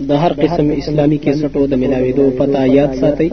[0.00, 1.74] د هر قسم اسلامي کیسټو د
[2.16, 3.28] دو پتا یاد ساتئ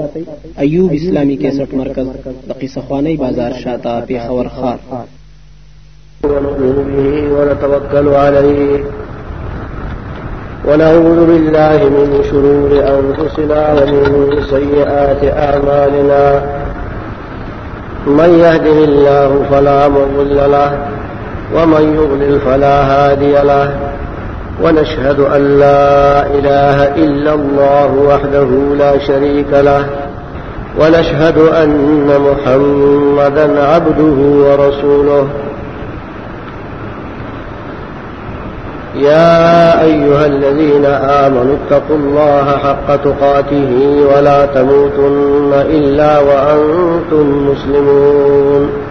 [0.59, 2.07] ایوب اسلامي کیسټ مرکز
[2.49, 4.79] د قصه خواني بازار شاته خور خار
[6.24, 8.79] ونؤمن عليه
[10.68, 16.23] ونعوذ بالله من شرور أنفسنا ومن سيئات أعمالنا
[18.07, 20.88] من يهده الله فلا مضل له
[21.55, 23.80] ومن يضلل فلا هادي له
[24.64, 29.85] ونشهد أن لا إله إلا الله وحده لا شريك له
[30.80, 35.27] ونشهد أن محمدا عبده ورسوله
[38.95, 40.85] يا أيها الذين
[41.26, 48.91] آمنوا اتقوا الله حق تقاته ولا تموتن إلا وأنتم مسلمون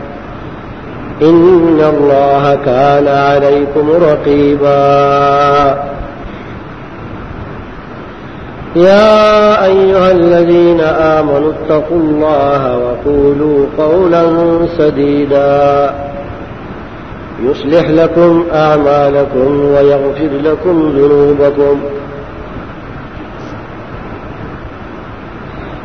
[1.21, 4.77] إن الله كان عليكم رقيبا
[8.75, 14.23] يا أيها الذين آمنوا اتقوا الله وقولوا قولا
[14.77, 15.93] سديدا
[17.43, 21.79] يصلح لكم أعمالكم ويغفر لكم ذنوبكم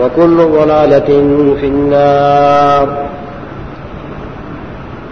[0.00, 3.04] وكل ضلالة في النار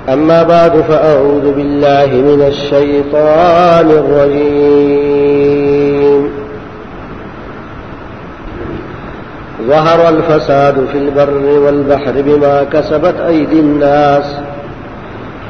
[0.09, 6.29] أما بعد فأعوذ بالله من الشيطان الرجيم
[9.69, 14.25] ظهر الفساد في البر والبحر بما كسبت أيدي الناس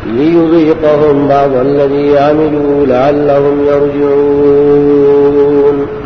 [0.07, 6.00] ليذيقهم بعض الذي عملوا لعلهم يرجعون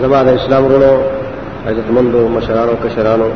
[0.00, 1.00] زمان اسلام اسلام
[1.68, 3.28] عزت مندو مشرانو کشرانو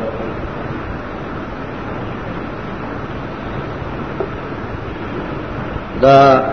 [6.01, 6.43] دا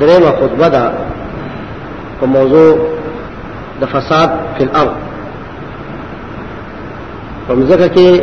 [0.00, 0.92] درېمه خطبه ده
[2.20, 2.78] په موضوع
[3.80, 4.94] د فساد فی الارض
[7.48, 8.22] په مځکه کې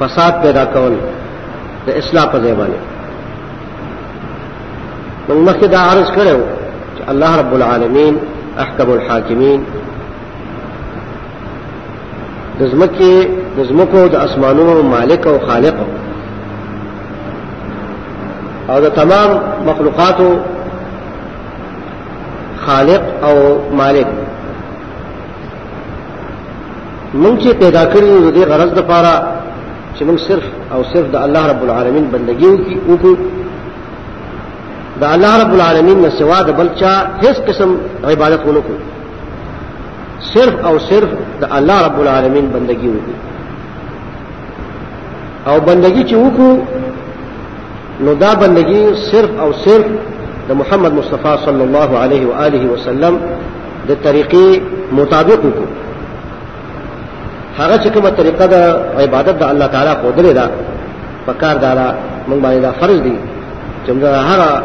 [0.00, 0.92] فساد پیدا کول
[1.86, 2.80] د اصلاح په ځای باندې
[5.28, 6.38] موږ مخکې دا عرض کړو
[6.96, 8.16] چې الله رب العالمین
[8.58, 9.64] احکم الحاکمین
[12.60, 13.10] د زمکه
[13.56, 15.76] د زمکو د اسمانونو مالک او خالق
[18.70, 19.28] او د تمام
[19.68, 20.28] مخلوقاتو
[22.64, 23.34] خالق او
[23.80, 24.08] مالک
[27.22, 29.12] مونږ چې پیدا کړی د دې غرض لپاره
[29.96, 30.44] چې مونږ صرف
[30.74, 32.48] او صرف د الله رب العالمین بندگی
[32.90, 33.14] وکړو
[35.00, 37.70] د الله رب العالمین نه سوا د بل چا هیڅ قسم
[38.10, 38.78] عبادت ونه کړو
[40.22, 41.08] صرف او صرف
[41.40, 43.16] د الله رب العالمین بندگی وکړي
[45.48, 46.50] او بندگی چې وکړو
[48.04, 49.86] نو دا بندگی صرف او صرف
[50.48, 53.18] د محمد مصطفی صلی الله علیه و آله وسلم
[53.88, 54.60] د طریقې
[54.92, 55.68] مطابق وکړو
[57.60, 58.54] هغه چې کومه طریقه د
[59.02, 60.46] عبادت د الله تعالی په دلیل دا
[61.26, 61.94] پکار دا
[62.28, 63.14] موږ باندې دا فرض دي
[63.86, 64.62] چې موږ هغه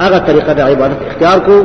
[0.00, 1.56] هغه طریقه د عبادت اختیار کو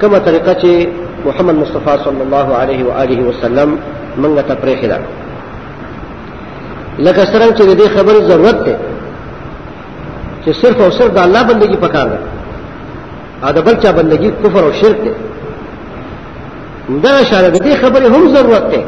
[0.00, 0.88] کومه طریقه چې
[1.26, 3.78] محمد مصطفی صلی الله علیه و آله وسلم
[4.16, 4.98] منګه ته پرې خلا
[6.98, 8.76] لکه سره چې دې خبر ضرورت ده
[10.46, 14.72] چې صرف او صرف د الله بندگی پکار ده دا بل چا بندگی کفر او
[14.72, 15.12] شرک ده
[17.02, 18.84] دا شاره دې خبره هم ضرورت ده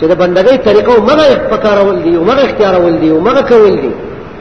[0.00, 3.76] چې د بندګۍ طریقه او مغه پکارول دي او مغه اختیارول دي او مغه کول
[3.76, 3.90] دي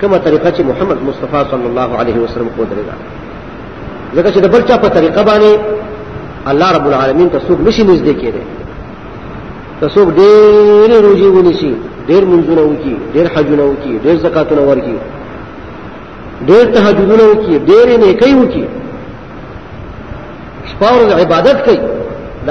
[0.02, 2.96] کومه طریقه چې محمد مصطفی صلی الله علیه وسلم کو درګه
[4.20, 5.80] ځکه چې د بل چا په طریقه باندې
[6.51, 8.42] الله رب العالمين تسوق څوک نشي نږدې کېده
[9.80, 11.54] ته څوک ډېر روزي دير
[12.10, 14.96] ډېر دير وکي ډېر دير وکي ډېر زکاتونه ورکي
[16.50, 18.63] ډېر تهجدونه وکي ډېر نیکي وکي
[20.72, 21.63] شپاور عبادت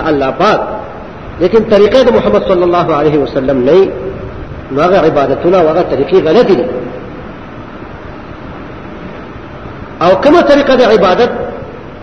[0.09, 0.61] الله پاک
[1.41, 3.91] لكن طريقة محمد صلى الله عليه وسلم لي
[4.77, 6.61] واغا عبادتنا واغا طريقي غلطي
[10.03, 11.48] او كما طريقة عبادت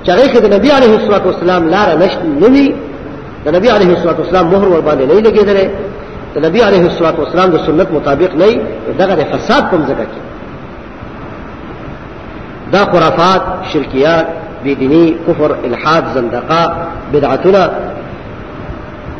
[0.05, 2.75] چغې کې د نبی عليه الصلاه والسلام لار نشته نوي
[3.45, 5.59] د نبی عليه الصلاه والسلام مهر ور باندې نه لګېدل
[6.35, 8.47] د نبی عليه الصلاه والسلام د سنت مطابق نه
[8.99, 10.19] دغه فساد کوم ځکه کې
[12.73, 13.41] دا خرافات
[13.73, 14.25] شرکيات
[14.65, 17.69] بدینی کفر الحاد زندقه بدعتونه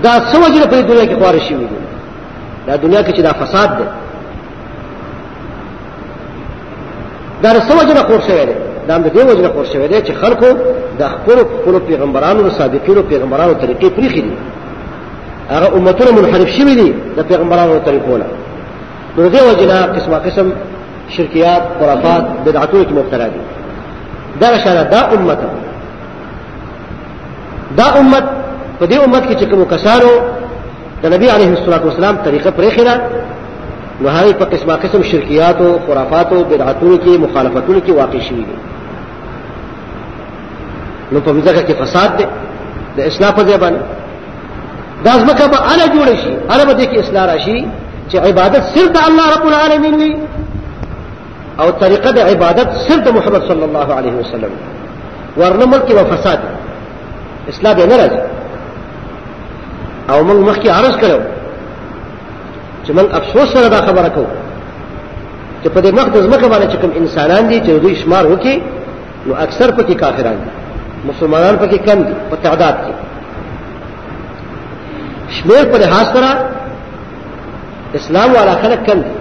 [0.04, 1.68] دا څو وجه په دنیا کې خوارشي وي
[2.68, 3.84] دا دنیا کې چې دا فساد دی
[7.44, 8.56] دا څو وجه خور شوی دی
[8.88, 10.48] دا د دې وجه خور شوی دی چې خلکو
[11.00, 14.34] د خپل خپل پیغمبرانو او صادقینو پیغمبرانو طریقې پریخي دي
[15.56, 18.26] هغه امتونه منحرف شوی دي د پیغمبرانو طریقو نه
[19.18, 20.48] نو دې وجه نه قسمه قسم
[21.16, 23.40] شرکیات خرافات بدعتونه کې مبتلا دي
[24.42, 25.40] دا شاله دا امت
[27.78, 28.24] دا امت
[28.80, 30.10] په دې امت کې چې کوم کسانو
[31.04, 33.02] د نبی عليه الصلاه والسلام طریقه پریخي ده
[34.02, 38.38] نو هغه په قسمه قسم شرکیات او خرافات او بدعتونو کې مخالفتونو کې واقع شوي
[38.50, 38.58] دي
[41.12, 42.25] نو په ځکه کې فساد دی
[42.98, 43.81] د اصلاح په ځای باندې
[45.06, 47.66] دا ځمکه به اله جوړ شي اله به کې اصلاح راشي
[48.10, 50.12] چې عبادت صرف د الله رب العالمین وي
[51.60, 54.52] او طریقه د عبادت صرف د محمد صلی الله علیه وسلم
[55.38, 56.40] ورنه ملک و فساد
[57.52, 58.22] اصلاح به نه راځي
[60.12, 61.19] او موږ مخکې عرض کړو
[62.86, 64.28] چې موږ افسوس سره دا خبره کوو
[65.63, 68.56] چې په دې مخ د ځمکه باندې چې کوم انسانان دي چې دوی شمار وکي
[69.25, 70.50] نو اکثر پکې کافران دي
[71.07, 72.94] مسلمانان پکې کم دي په تعداد کې
[75.40, 76.31] شمیر په لحاظ سره
[78.00, 79.13] اسلام والا خلک کم دي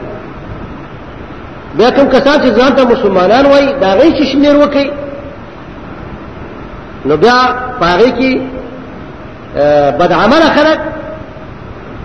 [1.78, 4.88] بیا کوم کسان چې ځان ته مسلمانان وایي دا غي چې شمیر وکړي
[7.06, 7.38] نو بیا
[7.81, 8.31] پاره کې
[10.02, 10.78] بدعمل خلک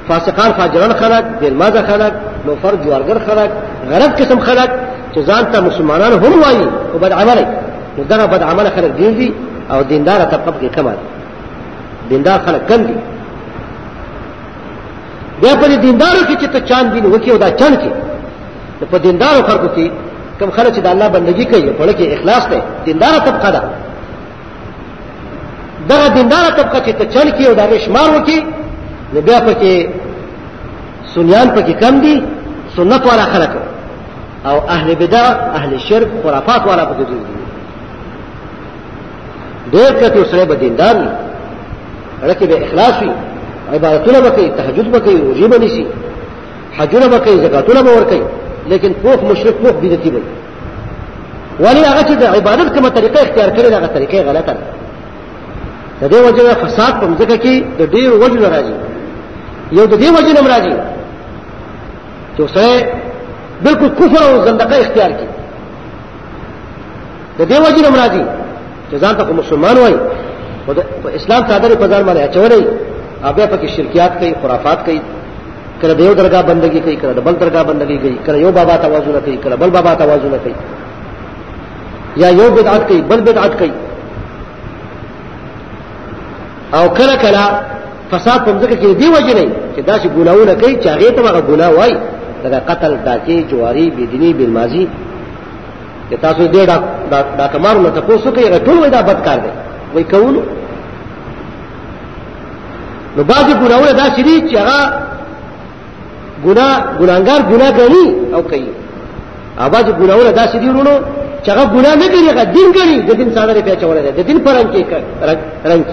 [0.08, 2.14] فاسقان فاجران خلک دلمازه خلک
[2.46, 3.50] نو فرد جوارګر خلک
[3.92, 4.70] غلط قسم خلک
[5.14, 7.42] چې ځان ته مسلمانان هم وایي او بدعمل
[7.98, 9.08] نو دا بدعمل خلک دي
[9.72, 10.94] او دیندار طبقه کې کمه
[12.10, 12.94] دیندار خلک کم دي
[15.42, 17.90] بیا په دیندارو کې چې ته چاند بین وکي او دا چاند کې
[18.92, 19.88] په دیندارو خلکو کې
[20.40, 23.62] کم خلک چې د الله بندگی کوي په لکه اخلاص دی دیندار طبقه ده
[25.90, 28.40] دا دیندار طبقه چې ته چاند کې او دا شمار وکي
[29.14, 29.88] نو بیا پکې
[31.16, 32.24] سنیان پکې کم دي
[32.76, 33.52] سنت والا خلک
[34.46, 35.24] او اهل بدع
[35.58, 37.39] اهل شرک خرافات والا پکې دي
[39.74, 40.96] ډېر کته سره به دیندار
[42.22, 43.12] وي لکه به اخلاص وي
[43.74, 45.86] عبادتونه به کوي تهجد به کوي روزي به نيسي
[46.80, 48.22] حجونه به کوي زکاتونه به ورکوي
[48.70, 50.22] لیکن پوخ مشرک پوخ بدعتي به
[51.60, 54.70] ولی هغه چې د عبادت کومه طریقه اختیار کړي هغه طریقه غلطه ده
[56.08, 58.74] د دې وجه فساد په ځکه کې د ډېر وجه راځي
[59.72, 60.74] یو د دې وجه نه راځي
[62.38, 62.86] چې سره
[63.64, 65.30] بالکل کفر او زندقه اختیار کړي
[67.42, 68.39] د دې وجه نه راځي
[68.92, 69.94] چې ځان ته مسلمان وای
[71.04, 72.62] په اسلام صادره په ځان باندې اچولې
[73.28, 75.00] هغه پکې شرکیات کوي خرافات کوي
[75.82, 79.38] کله دیو درگاه بندگی کوي کله بل درگاه بندگی کوي کله یو بابا توازن کوي
[79.44, 80.56] کله بل بابا توازن کوي
[82.22, 83.72] یا یو بدعت کوي بل بدعت کوي
[86.78, 87.44] او کله کله
[88.12, 91.22] فساد په ځکه کې دی وجه نه چې دا چې ګناونه کوي چې هغه ته
[91.30, 91.94] هغه ګناه وای
[92.44, 95.09] دا قتل ډاکي جواری بيدینی بالمازی بی
[96.10, 96.78] چې تاسو دې دا
[97.40, 99.50] دا کمارو نه تاسو کوي ټول وای دا بد کار دی
[99.94, 100.42] وای کوونو
[103.16, 104.78] نو باقي ګناونه دا شری چې هغه
[106.46, 106.68] ګنا
[107.00, 108.04] ګناګار ګنا کوي
[108.36, 108.70] او کوي
[109.66, 110.96] اواز ګناونه دا شری ورونو
[111.44, 114.22] چې هغه ګنا نه کوي هغه دین کوي د دین ساده په چوره ده د
[114.30, 114.82] دین پرنګ کې
[115.72, 115.84] رنګ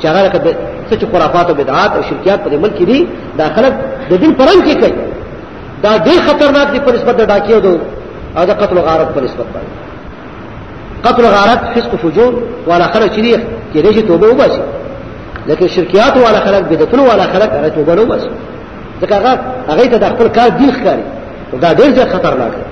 [0.00, 0.50] چې هغه کده
[0.90, 3.00] څه خرافات او بدعات او شرکیات په ملک کې دي
[3.38, 3.72] دا خلک
[4.10, 4.94] د دین پرنګ کې کوي
[5.82, 7.78] دا ډېر خطرناک دي په نسبت د ډاکیو دوه
[8.36, 9.74] او د قتل غارت په نسبت باندې
[11.06, 12.34] قتل غارت فسق فجور
[12.66, 13.40] ولا خلق شریخ
[13.74, 14.62] کې دې توبه وباسي
[15.46, 18.28] لکه شرکیات ولا خلق بدعتونه ولا خلق هغه توبه نه وباسي
[19.02, 19.32] ځکه هغه
[19.68, 21.04] هغه ته د خپل کار دین ښکاري
[21.52, 22.62] او دا ډېر ځکه خطرناک دی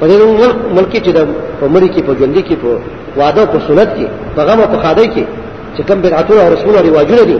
[0.00, 0.16] په دې
[0.76, 1.20] ملک چې د
[1.62, 2.68] عمر کې په ژوند کې په
[3.16, 5.24] واده په سنت کې په غم او په خاده کې
[5.76, 7.38] چې کوم بدعتونه او رسول او رواجونه دي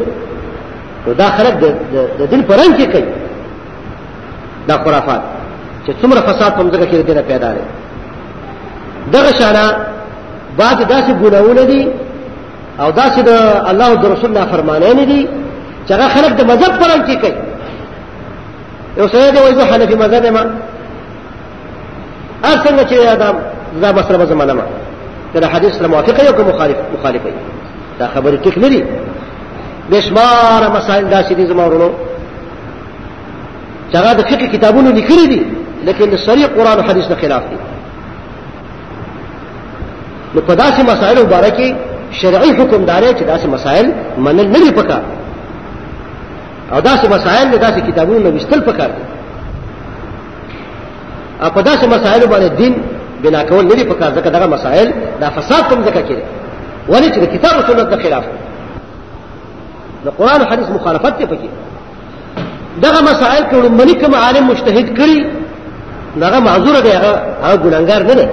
[1.06, 1.54] نو دا خلق
[2.18, 3.10] د دین پرنګ کې کوي
[4.68, 5.20] دا خرافات
[5.86, 7.66] چې څومره فساد په مځکه کې ډېر پیدا لري
[9.14, 9.64] دغه شانه
[10.58, 11.82] بعد داسې ګناونه دي
[12.80, 13.30] او داسې د
[13.70, 15.28] الله او رسول الله فرمانه دي
[15.88, 17.34] چې هغه خلک د مذهب پران کې کوي
[18.98, 20.36] یو سړی دی وایي زه حنفي مذهب یم
[22.44, 23.34] هر څنګه چې ادم
[23.82, 24.60] دا مسله به زمانه ما
[25.40, 27.28] دا حدیث سره موافقه یو که مخالف مخالفه
[27.98, 28.82] دا خبره ټیک نه دي
[29.90, 31.90] بشمار مسائل داسې دي زما ورونو
[33.92, 35.42] چې هغه د فقه کتابونو لیکلي دي
[35.86, 37.56] لیکن سری قرآن و حدیث نے خلاف دی
[40.34, 41.74] نو په داسې مسائل مبارکي
[42.20, 43.86] شرعي حکم داري چې داسې مسائل
[44.26, 45.02] منل نه دي پکار
[46.72, 49.02] او داسې مسائل نه داسې کتابونه وشتل پکار دي
[51.42, 52.74] او په داسې مسائل باندې دین
[53.26, 54.88] بنا کول نه دي پکار ځکه دغه مسائل
[55.24, 56.20] دا فساد کوم ځکه کړي
[56.92, 58.24] ولې چې د کتاب او سنت خلاف
[60.06, 61.48] د قران او حديث مخالفت ته پکې
[62.88, 65.26] دغه مسائل کوم ملک عالم مجتهد کړي
[66.20, 66.90] هغه معذور دی
[67.42, 68.26] هغه ګناګار نه دی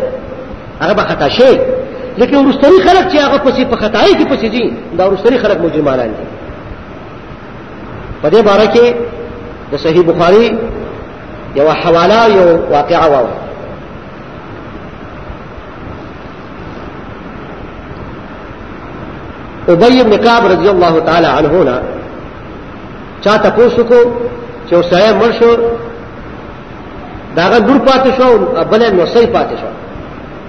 [0.81, 1.51] هغه به خطا شي
[2.17, 6.07] لیکن ورستری خلک چې هغه پسې په خطای کې پسې دي دا ورستری خلک مجرمانان
[6.07, 6.25] دي
[8.24, 8.93] په دې باره کې
[9.71, 10.57] د صحیح بخاری
[11.55, 13.27] یو حواله یو واقعه واو
[19.69, 21.79] ابی بن کعب رضی الله تعالی عنہ نا
[23.21, 24.00] چا تاسو کو
[24.69, 25.53] چې سړی مرشو
[27.36, 29.69] داغه ګور پاتې شو بلې نو صحیح پاتې شو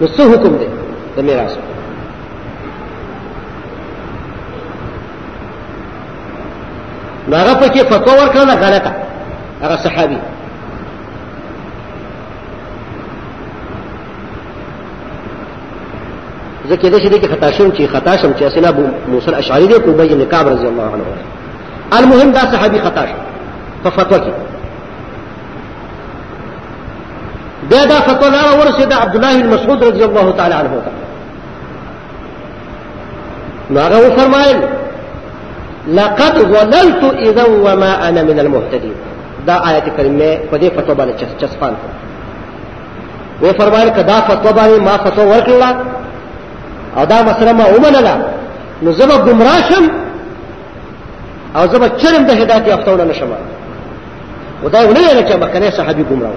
[0.00, 0.66] نو څه حکم دی
[1.16, 1.52] د میراث
[7.32, 8.92] هغه پکې فتوا ورکړه غلطه
[9.62, 10.18] هغه صحابي
[16.68, 19.66] زه کېده چې دې کې خطا شوم چې خطا شوم چې اسنه ابو موسی الاشعري
[19.66, 21.04] دی کوبې بن کعب رضی الله عنه
[21.98, 23.14] المهم دا صحابي خطا شو
[23.84, 24.58] په فتوا کې
[27.68, 30.90] بیا دا فتوا لاړه ورسېده عبدالله بن مسعود رضی الله تعالی عنه ته
[33.70, 34.58] نو هغه وفرمایل
[35.88, 38.94] لقد ظللت اذا وما انا من المهتدين
[39.46, 41.74] دا آیت آية کریمه په دې فتوا باندې چسپان
[43.42, 45.74] و فرمایل کدا فتوا باندې ما فتوا ورکړه
[46.98, 48.24] او دا مسله ما ومنله
[48.82, 49.90] نو زه به گمراه شم
[51.56, 53.26] او زه به چرم د هدایت یافتونه نشم
[54.64, 56.32] و دا ونه ویل چې مکنه صحابي گمراه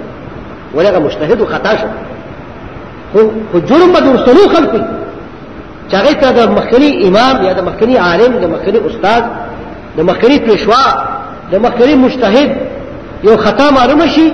[0.74, 1.88] ولغه مجتهد خطا شو
[3.52, 4.82] خو جرم به درسلو خلقي
[5.92, 9.24] چې هغه ته د مخکني امام یا د مخکني عالم د مخکني استاد
[9.98, 10.84] د مخکني پېشوا
[11.52, 12.52] د مخکني مجتهد
[13.24, 14.28] یو خطا معلومه شي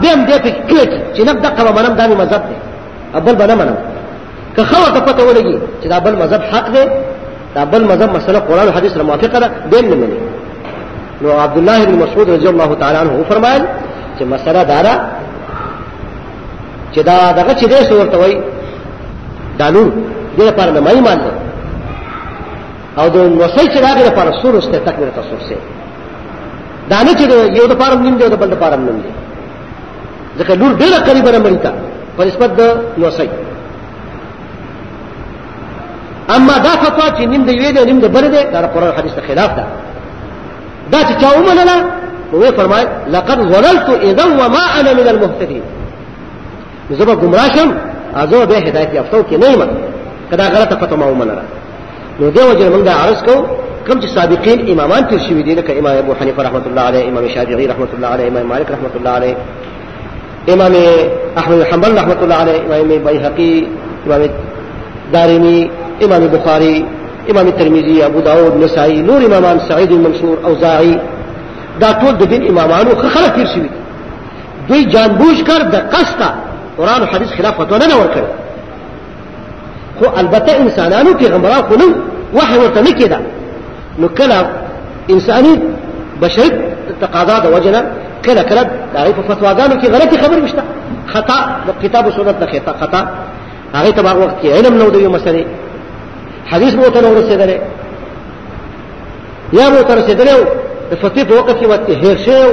[0.00, 2.54] بیا هم دې پکې کلک چې نه دقه به منم دا مې مذهب دی
[3.26, 3.76] بل به نه منم
[4.56, 6.84] که ښه ورته پته ولګي چې دا بل مذهب حق دی
[7.54, 10.18] دا بل مذهب مسله قرآن حدیث سره موافقه ده دې نه مني
[11.22, 13.62] نو عبد الله بن مسعود رضی الله تعالی عنہ فرمایل
[14.18, 15.06] چې مسله دارا
[16.94, 18.36] چې دا دغه چې دې صورت وای
[19.58, 19.92] دا نور
[20.38, 21.30] دې لپاره مې ایمان ده
[23.02, 25.56] او د وصی چې راغی لپاره سور استه تکبیر تصور سه
[26.90, 27.22] دا نه چې
[27.58, 29.10] یو د پاره نیم دی د بل پاره نیم دی
[30.38, 31.72] ځکه نور ډېر قریب نه مړی تا
[32.16, 32.62] په نسبت د
[32.98, 33.28] وصی
[36.36, 39.12] اما دا فتوا چې نیم دی وی دی نیم د بل دی دا قرآن حدیث
[39.12, 39.66] ته خلاف ده
[40.90, 41.84] دا چې چا ومنله
[42.32, 45.62] وی فرمای لقد ظللت اذا وما انا من المهتدين
[46.90, 47.70] زبا گمراه شم
[48.14, 49.64] ازو به هدایت یافتو کې نه یم
[50.32, 51.42] کدا غلطه پته ما ومنره
[52.20, 53.46] نو دیو جن موږ عرض کو
[53.88, 57.28] کوم چې سابقین امامان تیر شوی دي لکه امام ابو حنیفه رحمۃ اللہ علیہ امام
[57.34, 59.34] شافعی رحمۃ اللہ علیہ امام مالک رحمۃ اللہ علیہ
[60.54, 60.72] امام
[61.36, 63.54] احمد حنبل رحمۃ اللہ علیہ امام بیہقی
[64.06, 64.22] امام
[65.12, 65.60] دارمی
[66.06, 66.76] امام بخاری
[67.30, 70.96] امام ترمذی ابو داود نسائی نور امامان سعید منصور اوزاعی
[71.80, 73.80] دا ټول د دین امامانو خلک تیر شوی دي
[74.68, 76.30] دوی جانبوش کر د قصدا
[76.76, 78.22] قران و حدیث خلاف فتوا نه ورکړي
[79.98, 81.84] خو البته انسانانو پیغمبران خو نه
[82.34, 83.16] وحی ورته نه کېده
[83.98, 84.46] نو کله
[85.10, 85.60] انساني
[86.22, 86.50] بشري
[87.00, 87.82] تقاضا د وجنه
[88.24, 88.62] کله کله
[88.94, 90.62] دغه په فتواګانو کې غلطي خبر وشته
[91.06, 93.08] خطا د کتاب و سنت نه خطا خطا
[93.74, 95.44] هغه ته هغه وخت کې علم نو د یو مسلې
[96.50, 97.58] حدیث مو ته نو رسیدلې
[99.52, 100.44] یا مو ته و
[100.90, 102.52] د فتوی په وخت کې وته هیر شو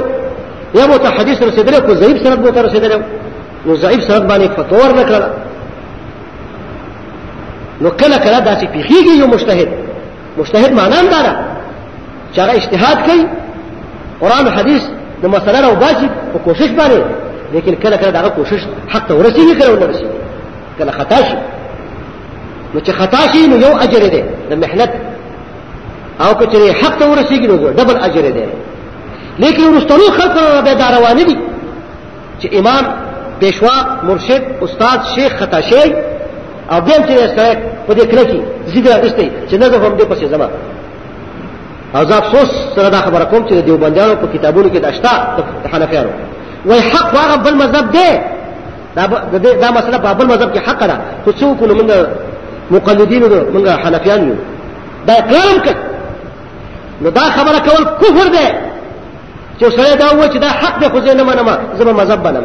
[0.78, 3.00] یا مو ته حدیث رسیدلې کو ضعیف سند مو ته رسیدلې
[3.66, 5.32] نو ضعیف سند باندې فتور نکړه
[7.80, 9.68] نو کله کله دا چې پیخیږي یو مجتهد
[10.38, 11.22] مجتهد معنا هم دا
[12.34, 13.26] چې هغه اجتهاد کوي
[14.20, 14.82] قران او حدیث
[15.22, 19.60] د مسله راو باسي او کوشش باندې لیکن کله کله دا کوشش حق ته ورسیږي
[19.60, 21.36] کله ورسیږي کله خطا شي
[22.74, 24.92] نو چې خطا شي نو یو اجر دی د محنت
[26.26, 28.44] او کچره حق ته ورسیږي نو ډبل اجر دی
[29.38, 31.36] لیکن ورستنو خلق را به دا روان دي
[32.42, 32.84] چې امام
[33.40, 35.84] پېښوا مرشد استاد شیخ خطاشی
[36.72, 38.40] او بیا چې سره په دې کله کې
[38.74, 40.48] زیږه غشتي چې نه زه هم دې پسې زما
[41.94, 45.10] او زه افسوس سره دا خبره کوم چې دیوبندیانو په کتابونو کې داشتا
[45.72, 46.10] حنفیانو
[46.66, 48.10] وای حق واغه بل مذهب دی
[48.96, 49.06] دا
[49.64, 51.92] دا مسله په بل مذهب کې حق ده خو څوک نو موږ
[52.70, 54.34] مقلدین دو موږ حنفیان یو
[55.06, 55.76] دا اقرار وکړ
[57.02, 58.46] نو دا خبره کول کفر دی
[59.60, 61.48] چې سره دا و چې دا حق دی خو زه نه منم
[61.78, 62.42] زه مذهب بنم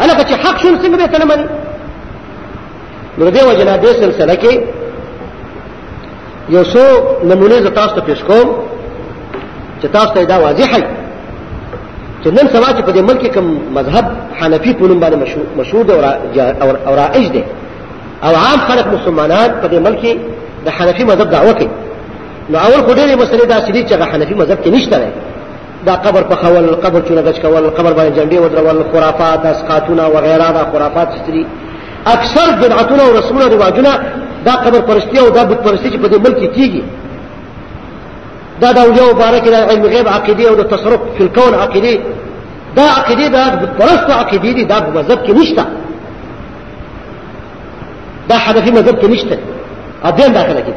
[0.00, 1.36] الکه چې حق شون څنګه به کلمه
[3.18, 4.60] نو دې وجنه دې سلسله کې
[6.48, 6.84] یو څو
[7.24, 8.52] نمونه ز تاسو ته پیښ کوم
[9.82, 10.84] چې تاسو ته دا واضح هي
[12.22, 13.38] چې نن سبا چې په دې ملک کې
[13.78, 14.04] مذهب
[14.38, 15.84] حنفي په نوم باندې مشهور
[16.86, 17.44] او رائج دی
[18.24, 20.18] او عام خلک مسلمانان په دې ملک
[20.66, 21.68] د حنفي مذهب دعوه کوي
[22.50, 25.04] نو اول خو ډېرې مسلې داسې دي چې هغه حنفي مذهب کې نشته دی
[25.86, 30.50] دا قبر په خول قبر چونه غچ کول قبر باندې جنډي ودرول خرافات اسقاتونه وغيرها
[30.52, 31.46] دا خرافات ستري
[32.06, 33.98] اکثر بدعتونه او رسمونه رواجونه
[34.44, 36.82] دا قبر پرستی او دا بت پرستی چې په دې ملک کیږي
[38.60, 42.00] دا د اولیاء مبارک د علم غیب عقیده او د تصرف فی الكون عقیده
[42.76, 45.64] دا عقیده دا بت پرست عقیده دي دا په مذهب کې نشته
[48.28, 49.38] دا حنفي مذهب کې نشته
[50.04, 50.72] ادم داخله کې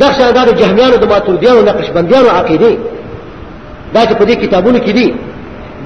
[0.00, 2.76] دا څنګه دا جهمیانو د ماتوردیانو نقشبندیانو عقیده
[3.94, 5.14] دا چې په دې کتابونو کې دي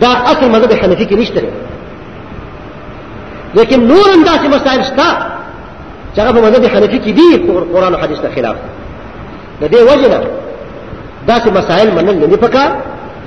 [0.01, 1.43] دا اصل مذهب حنفي کې نشته
[3.55, 5.07] لیکن نور انداسې مسائل شته
[6.17, 7.29] چې هغه په مذهب حنفي کې دي
[7.75, 8.57] قرآن او حدیث ته خلاف
[9.61, 10.27] د دې وجه نه
[11.29, 12.71] داسې مسائل منل نه دي پکار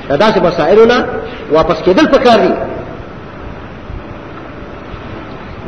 [0.09, 1.05] دا داسې مسائلو نه
[1.51, 2.53] واپس کېدل پکار دي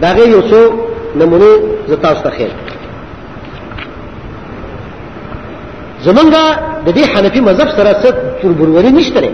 [0.01, 0.73] دا غي یو څو
[1.19, 1.47] نمونه
[1.87, 2.49] زتاست خیر
[6.05, 6.41] زمونږه
[6.85, 8.09] د دې حنفي مذهب سره څه
[8.41, 9.29] تربروري نشته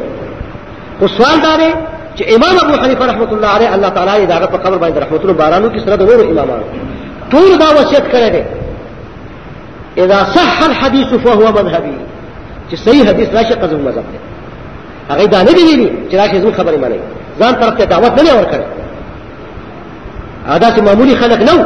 [1.01, 1.69] او سوال دا دی
[2.17, 5.33] چې امام ابو حنیفه رحمۃ اللہ علیہ الله تعالی دا په قبر باندې رحمت الله
[5.41, 6.63] بارانو کې سره د نور امامانو
[7.31, 8.43] ټول دا وصیت کړی دی
[10.03, 11.97] اذا صح الحديث فهو مذهبي
[12.71, 14.19] چې صحیح حدیث راشه قزم مذهب دی
[15.11, 16.99] هغه دا نه دی ویلي چې راشه زو خبرې مانی
[17.41, 18.65] ځان طرف ته دعوت نه ور کړی
[20.53, 21.57] ادا چې معمولی خلک نو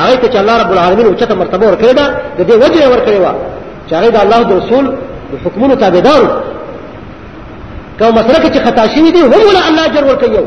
[0.00, 2.06] هغه ته چې الله رب العالمین اوچته مرتبه ور کړی دا
[2.38, 3.53] د دې وجه ور کړی و
[3.86, 4.84] چې هغه د الله د رسول
[5.30, 6.22] د حکمونو تابعدار
[7.98, 10.44] کوم مسله کې چې خطا شوی دی هم ولا الله جر ورکيو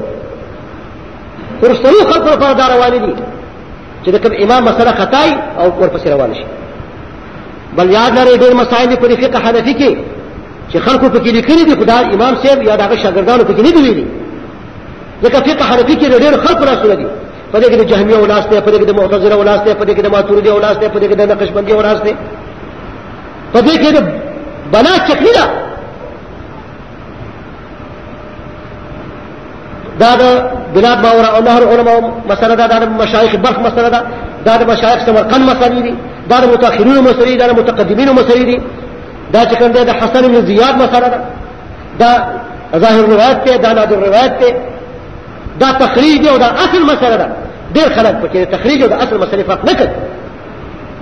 [1.63, 3.13] ورسلو خلق لپاره دا روان دي
[4.05, 6.43] چې د کوم امام مسله خطای او ورپسې روان شي
[7.77, 9.91] بل یاد لري ډېر مسائل په فقه حنفي کې
[10.73, 14.05] چې خلکو پکې لیکلي دي خدای امام صاحب یا دغه شاګردانو پکې نه دي ویلي
[15.23, 17.07] ځکه فقه حنفي کې ډېر خلک راځي دي
[17.53, 19.85] په دې کې د جهمي اولاس ته په دې کې د معتزله اولاس ته په
[19.85, 22.11] دې کې د ماتوریدي اولاس ته په دې کې د نقشبندي اولاس ته
[23.57, 23.99] په دې کې د
[24.73, 25.45] بلا چکنی ده
[30.01, 30.23] دا د
[30.75, 31.97] بلاد باور او نهر علماء
[32.31, 34.01] مسله ده د مشایخ بلخ مسله ده
[34.45, 35.93] دا د مشایخ سمرقند مسلې دي
[36.29, 38.57] دا د متأخرینو مسلې دا د متقدمینو مسلې دي
[39.33, 41.19] دا چې کوم د حسن بن زیاد مسله ده
[42.01, 42.11] دا
[42.83, 44.49] ظاهر روایت ته دا نادر روایت ته
[45.61, 47.27] دا تخریج دی او دا اصل مسله ده
[47.75, 49.89] ډېر خلک پکې تخریج او د اصل مسلې فرق نه کوي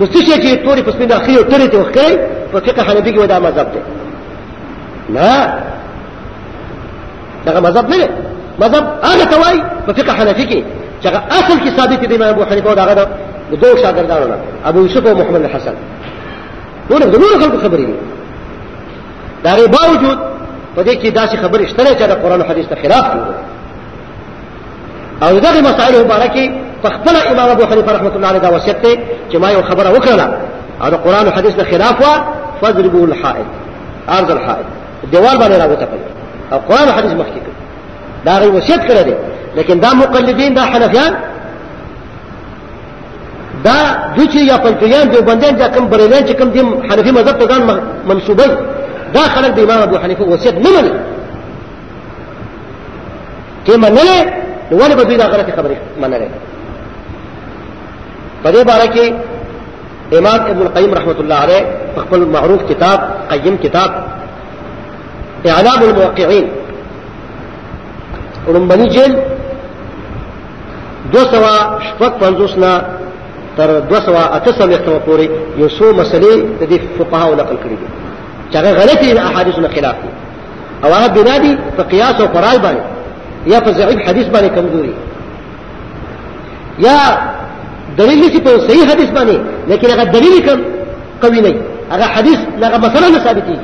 [0.00, 2.16] نو څه چې توري په سپین اخري او توري ته وخی
[2.52, 3.80] په فقه حنفي کې ودا مذهب دی
[5.08, 5.52] نه
[7.46, 8.08] دا مذهب نه
[8.62, 10.60] مذهب هغه توای په فقه حنفي کې
[11.02, 11.06] چې
[11.38, 13.08] اصل کې ثابت دی امام ابو حنیفه او داغه د
[13.62, 15.74] دوه شاګردانو نه ابو یوسف او محمد الحسن
[16.90, 17.84] نو د نور خلکو خبرې
[19.44, 20.18] دا غي باوجود
[20.76, 23.20] په دې کې داسې خبرې شته چې د قران او حديث ته خلاف دي
[25.24, 26.44] او دغه مسائل مبارکه
[26.88, 28.92] فخپل امام ابو حنیفه رحمۃ اللہ علیہ دا وصیت ته
[29.32, 30.20] چې ما یو خبره وکړه
[30.84, 32.14] او قرآن او حدیث نه خلاف وا
[32.62, 33.46] فضربوا الحائط
[34.18, 34.66] ارض الحائط
[35.12, 36.00] دیوال باندې راوتپل
[36.52, 37.54] او قرآن او حدیث مخکې کړ
[38.26, 39.14] دا غي وصیت کړی دی
[39.56, 41.12] لیکن دا مقلدین دا حنفیان
[43.66, 43.76] دا
[44.16, 47.62] دوی چې یا پلتیان دیوبندیان دا کوم بریلیان چې کوم دي حنفي مذهب ته ځان
[48.10, 48.56] منسوبوي
[49.14, 50.90] دا خلک د امام ابو حنیفه وصیت نه مني
[53.66, 54.18] کې منلې
[54.72, 56.28] نو ولې به دوی دا غلطه خبره منلې
[58.42, 59.06] په دې باره کې
[60.18, 61.60] امام ابن القیم رحمۃ اللہ علیہ
[61.96, 62.98] خپل معروف کتاب
[63.30, 63.90] قیم کتاب
[65.54, 66.46] اعلام الموقعین
[68.56, 69.14] رمبنی جیل
[71.12, 72.54] دو سوا شفق پنزوس
[73.56, 75.26] تر دو سوا اتسم اختمہ پوری
[75.62, 77.86] یو سو مسئلے تدی فقہاو نقل کری دی
[78.52, 80.08] چاگر غلطی ان احادیث نا خلاف دی
[80.82, 82.80] او آغا بنا دی پا قیاس و فرائل بانی
[83.52, 84.92] یا پا زعیب حدیث بانی
[86.86, 86.98] یا
[87.98, 89.36] دليل نسي په صحیح حدیث باندې
[89.68, 90.60] لیکن هغه دلیل کم
[91.22, 91.54] قوي نه
[91.92, 93.58] هغه حدیث هغه مثلا نه دي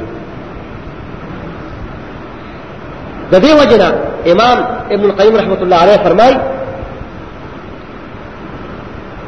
[3.33, 3.99] د دې وجنه
[4.33, 6.37] امام ابن القيم رحمه الله عليه فرمای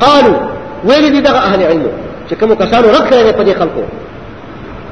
[0.00, 0.38] قالوا
[0.84, 1.86] ویل دي دغه اهل علم
[2.30, 3.82] چې کوم کسانو رد کړی په دې خلقو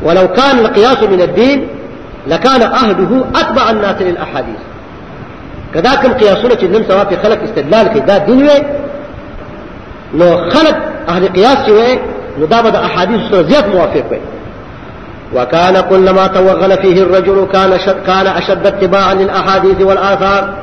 [0.05, 1.66] ولو كان القياس من الدين
[2.27, 4.61] لكان عهده أتبع الناس للأحاديث
[5.75, 8.18] كذلك القياسون چې نن سوا في خلق استدلال کې دا
[10.14, 10.77] نو خلق
[11.09, 11.98] اهل قياس چې وي
[12.38, 14.18] نو دا به احاديث سره زیات موافق وي
[15.35, 20.55] وكان كلما توغل فيه الرجل كان شد كان اشد اتباعا للاحاديث والاثار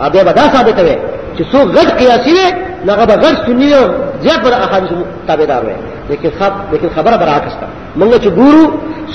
[0.00, 0.96] ابي بدا ثابت وي
[1.38, 2.50] چې څو غټ قياسي وي
[2.92, 4.90] هغه به غټ سني او زیات پر احاديث
[5.28, 5.72] تابعدار وي
[6.10, 7.66] لیکن خب لیکن خبره برعکس ده
[8.00, 8.64] موږ چې ګورو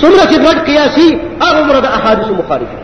[0.01, 2.77] څومره چې غټ قياسي هغه مراد احاديث مخالفه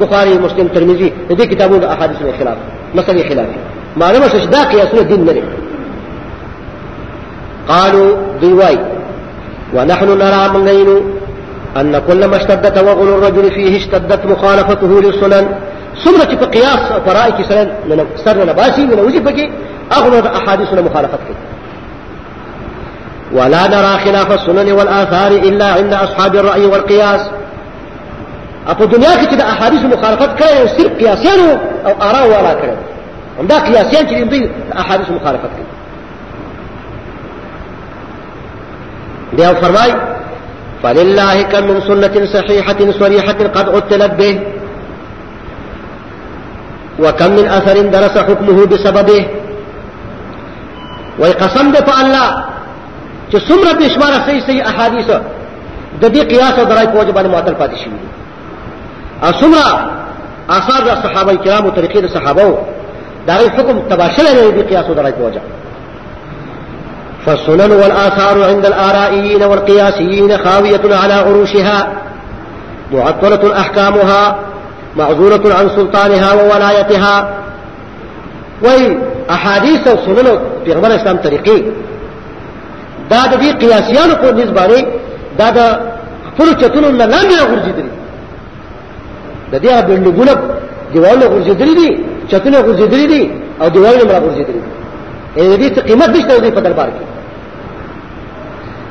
[0.00, 2.56] بخاري مسلم ترمذي دې کتابونو احاديث خلاف
[2.96, 3.46] مسلې خلاف
[3.96, 5.32] معلومه شدا قياسونه دین نه
[7.68, 8.78] قالوا ضواي
[9.74, 11.02] ونحن نرى من غير
[11.76, 15.48] أن كل ما اشتد توغل الرجل فيه اشتدت مخالفته للسنن
[16.04, 19.50] سمرة في قياس فرائك سنن من سر نباسي من وزفك
[19.96, 21.36] أغلب أحاديثنا مخالفتك
[23.32, 27.20] ولا نرى خلاف السنن والآثار إلا عند أصحاب الرأي والقياس
[28.68, 31.04] أبو دنیا کې أحاديث د احادیث مخالفت کړي
[31.86, 32.76] او آراء ولا كلام
[33.40, 34.46] عندها قياسين چې أحاديث
[34.78, 35.50] احادیث مخالفت
[39.32, 39.92] بیا فرمای
[40.82, 44.40] فلله کم من سنة صحيحة صريحة قد عتلت به
[46.98, 49.26] وكم من أثر درس حكمه بسببه
[51.18, 52.44] وقسم ده په الله
[53.32, 55.06] چې څومره بشمار صحیح صحیح احادیث
[56.00, 57.92] د دې قیاس او درای په وجه باندې معطل پاتې شوی
[59.22, 59.66] او څومره
[60.48, 62.58] آثار د صحابه کرامو طریقې د صحابه
[63.26, 65.40] دا حکم تباشر نه دی قیاس او درای په وجه
[67.28, 71.92] فالسنن والآثار عند الآرائيين والقياسيين خاوية على عروشها
[72.92, 74.38] معطلة أحكامها
[74.96, 77.34] معذورة عن سلطانها وولايتها
[78.64, 78.98] وای
[79.30, 80.28] احادیث او سنن
[80.64, 81.62] پیغمبر اسلام طریقې
[83.10, 84.86] دا د دې قیاسيانو په نسبت
[85.38, 85.80] دا د
[86.32, 87.92] خپل چتونو نه لاندې غورځېدلې
[89.52, 90.34] د دې بلډګونه
[90.92, 93.30] دیوالونه غورځېدلې دي چتونه غورځېدلې دي
[93.62, 94.72] او دیوالونه مړه غورځېدلې دي
[95.42, 97.07] اې دې څه قیمت نشته دې په دربار کې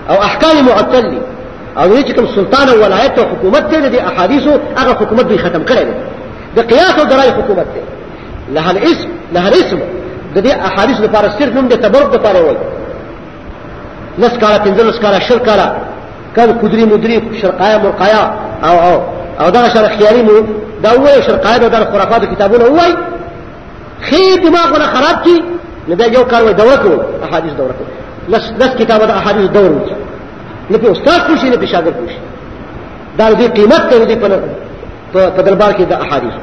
[0.09, 1.17] او احکام معطل دي
[1.77, 5.63] او چې کوم سلطان او ولایت او حکومت ته دي احادیثو هغه حکومت به ختم
[5.65, 5.93] کړي دي
[6.55, 7.81] د قیاس او درای حکومت ته
[8.53, 9.79] له الاسم له الاسم
[10.35, 12.57] د دې احادیث لپاره صرف نوم د تبرک لپاره وایي
[14.19, 15.75] نس کاله پنځلس کاله شل کاله
[16.35, 19.01] کله قدري مدري شرقایا مرقایا او او
[19.39, 20.31] او دا شر خیالي مو
[20.83, 22.95] دا وایي شرقایا د خرافات کتابونه وایي
[24.09, 25.43] خیر دماغ ولا خراب کی
[25.87, 27.87] نه دا یو کار وایي دوره کول احادیث دوره کول
[28.29, 29.95] لس لس کتابه د احادیث دور وځي
[30.71, 32.19] نه په استاد پوښي نه په شاګرد پوښي
[33.19, 34.17] دا دې قیمت ته دې
[35.13, 36.33] په په دربار کې د احادیث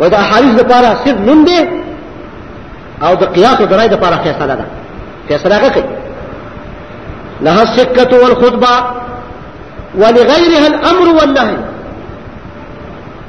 [0.00, 1.60] و دا احادیث لپاره صرف نوم دی
[3.02, 4.64] او د قیاس او درای لپاره فیصله ده
[5.28, 5.84] فیصله کوي
[7.40, 8.74] لها السكة والخطبة
[9.94, 11.56] ولغيرها الأمر والنهي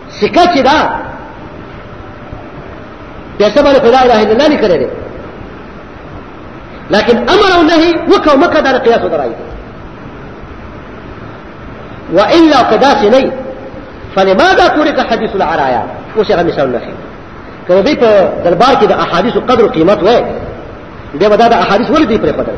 [0.09, 0.79] سکه چې دا
[3.39, 5.06] پیسې باندې خدای اله الا الله نه کړی
[6.91, 9.35] لكن امر او نهي وکاو مکه دا قياس و درایي
[12.13, 13.31] والا قداس نه
[14.15, 15.83] فلماذا ترك حديث العرايا
[16.17, 16.81] اوس هغه مثال نه
[17.67, 20.23] کوي دوی په دربار کې د احادیث قدر او قیمت وای
[21.19, 22.55] دی ودا د احادیث ولې دی پرې پدل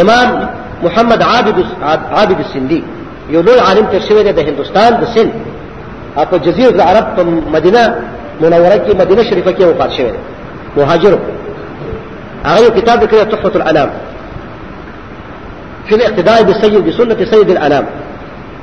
[0.00, 0.48] امام
[0.82, 1.64] محمد عابد
[2.12, 2.84] عابد السندي
[3.30, 5.32] یو لوی عالم تر شوی دی د هندستان د سند
[6.18, 7.94] او په جزیره العرب په مدینه
[8.40, 10.18] منوره کې مدینه شریفه کې وفات شوی دی
[10.76, 11.18] مهاجر
[12.46, 13.90] هغير كتاب كده تحفة الألام
[15.88, 17.86] في الاقتداء بالسيد بسنة سيد الألام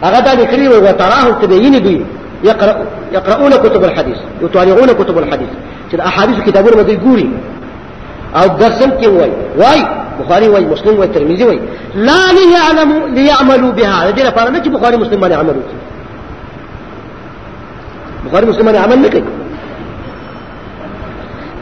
[0.03, 2.05] أغدا الكريم وتراهم تبين بي
[2.43, 5.47] يقرأ يقرؤون كتب الحديث يطالعون كتب الحديث
[5.89, 7.29] في الأحاديث كتابون مدي يقولي
[8.35, 9.85] أو درسم وي واي
[10.21, 11.59] بخاري واي مسلم واي ترمذي واي
[11.95, 15.53] لا ليعلموا ليعملوا بها لدينا فارنك بخاري مسلم ما يعملوا
[18.27, 19.23] بخاري مسلم ما يعمل نكي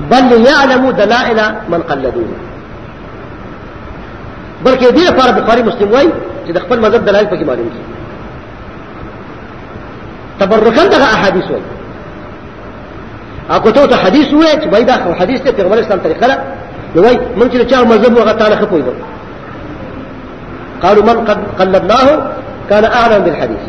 [0.10, 2.24] بل يعلم دلائل من قلدوه
[4.66, 6.10] بلکې دې لپاره بخاري مسلم وایي
[6.48, 7.82] چې د خپل مذهب دلایل پکې معلوم شي
[10.40, 11.64] تبرکان دغه احادیث وایي
[13.52, 16.38] او کته ته حدیث وایي چې وایي دا خو حدیث ته پیغمبر اسلام طریقه ده
[16.96, 18.92] نو وایي مونږ چې چا مذهب وغه تعالی خپوي ده
[20.82, 22.32] قالوا من قد قلدناه
[22.70, 23.64] كان اعلم بالحديث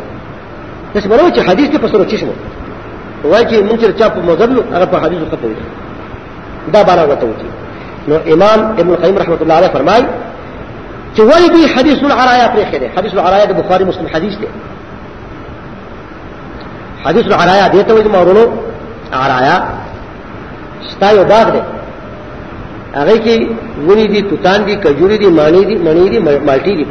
[0.93, 2.33] تسمعوا چې حدیث ته پسرو چشمه
[3.23, 5.61] وایي چې مونږ چې چا په مذهب هغه په حدیث خپوي ده
[6.71, 7.47] دا بنا وته وتی
[8.07, 10.01] نو امام ابن القیم رحمۃ اللہ علیہ فرمای
[11.15, 14.47] چې ولی دی حدیث العرایا پرې خره حدیث العرایا د بخاری مسلم حدیث دی
[17.05, 18.45] حدیث العرایا دته وایي مورونو
[19.23, 19.57] عرایا
[20.91, 21.61] ستا یو باغ دی
[22.93, 23.47] هغه کې
[23.89, 26.85] ونی دي توتان دي کجوري دي مانی دي مڼې دي مالټي دي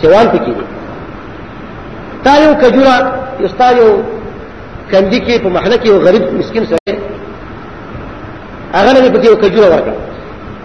[0.00, 2.96] سیوان پکې دي تا یو کجورا
[3.42, 3.90] یو ستا یو
[4.92, 6.99] کندی کې په محله کې یو غریب مسکین سره
[8.74, 9.94] هغه نه پکې یو کجوره ورکړه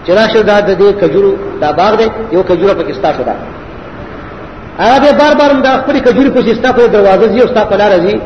[0.06, 3.36] چې راشه دا د دې کجورو دا باغ دی یو کجوره پکې ستا شوه
[4.80, 7.76] هغه به بار بار دا خپل کجوري پوسې ستا په دروازه ځي او ستا په
[7.76, 8.20] لار ځي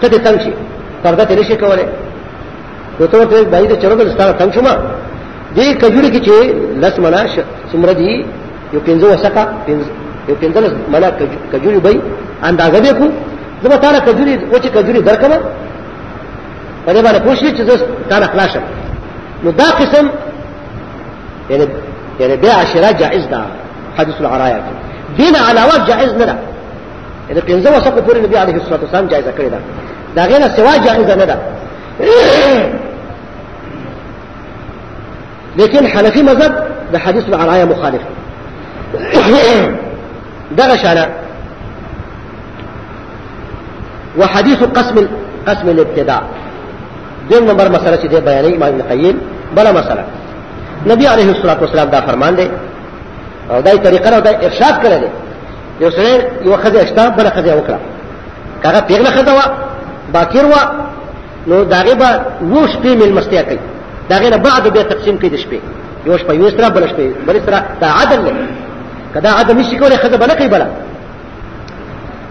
[0.00, 0.52] ته دې تنګ شي
[1.04, 1.86] پرده تیر شي کولای
[3.00, 4.66] نو ته ورته دای ته چرته ستا تنګ شوم
[5.56, 6.34] دې کجوري کې چې
[6.82, 7.30] لس مناش
[7.72, 8.24] څومره دي
[8.72, 9.44] یو پنځه وسکا
[10.28, 11.10] یو پنځه لس منا
[11.52, 12.00] کجوري به
[12.42, 13.06] اندازه به کو
[13.62, 15.38] زما تعالی کجوري او چې کجوري درکمه
[16.86, 18.62] په دې باندې پوښتنه چې زه تعالی خلاصم
[19.44, 19.90] نو دا قسم
[21.50, 21.72] یعنی يعني، یعنی
[22.20, 23.46] يعني بیع شراء جائز دا
[23.98, 26.38] حدیث العرایا کې دین علاوه جائز نه ده
[27.28, 29.58] یعنی يعني پنځه وسه پوری نبی علیه الصلاه والسلام جائز کړی دا
[30.16, 31.38] دا غیر سوا جائز نه ده
[35.56, 38.00] لیکن حنفی مذهب د حدیث العرایا مخالف
[40.56, 41.08] دا شانه
[44.18, 45.08] وحديث قسم
[45.46, 46.22] قسم الابتداء
[47.30, 49.20] دیم نمبر مسله چې د بیانې امام ابن قیم
[49.54, 50.04] بل مسله
[50.90, 52.50] نبی علیه الصلاه والسلام دا فرمان دی
[53.50, 55.08] او دای طریقه او دای ارشاد کړی دی
[55.80, 57.78] یو سره یو خدای اشتا بل خدای وکړه
[58.62, 59.42] کاغه پیغله خدای وا
[60.14, 60.62] باکر وا
[61.46, 62.10] نو داغه با
[62.42, 63.58] وو شپې مل مستیا کوي
[64.10, 65.58] داغه نه بعد به تقسیم کوي د شپې
[66.06, 68.30] یو شپه یو سره بل شپې بل سره دا عدل نه
[69.14, 70.62] کدا عدل نشي کولای خدای بل کوي بل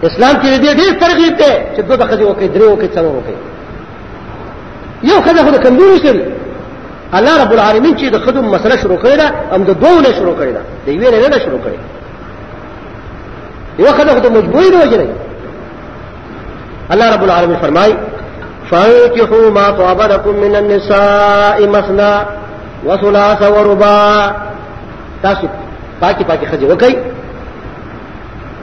[0.02, 3.57] اسلام کې دې ډېر ترغیب دی چې دوه خدای وکړي درې وکړي څلور وکړي
[5.02, 6.32] یو خدای خو د کمزوري سره
[7.18, 10.34] الله رب العالمین چې د خدوم مسله شروع کړې ده هم د دوه نه شروع
[10.38, 11.78] کړې ده د یوې نه شروع کړې
[13.80, 15.06] یو خدای خو د مجبورۍ نه وجنه
[16.90, 17.94] الله رب العالمین فرمای
[18.70, 22.14] فانكحوا ما طاب لكم من النساء مثنى
[22.86, 24.32] وثلاث ورباع
[25.22, 25.46] تاسو
[26.00, 26.94] پاکي پاکي خځه وکړي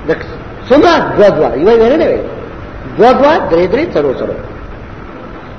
[0.10, 0.16] د
[0.70, 2.20] څومره دوه دوه یو نه نه
[2.98, 4.55] دوه دوه درې درې څلور څلور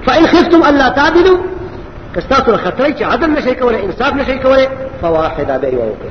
[0.05, 1.39] فإن خفتم ألا تعدلوا
[2.17, 4.69] کستاسو خطرې چې عدل نشي کولای انصاف نشي کولای
[5.03, 6.11] فواحده به یو وکړي